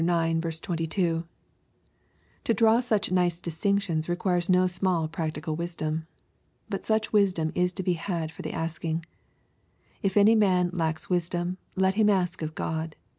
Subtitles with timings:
[0.03, 0.49] 21 (1 Cor.
[0.49, 0.59] ix.
[0.61, 1.23] 22)
[2.45, 6.07] To draw such nice distinctioDB requires DO small practical wisdom.
[6.69, 9.05] But such wisdom is to be had for the asking."
[10.01, 12.95] If any man lack wisdom, let him ask of God."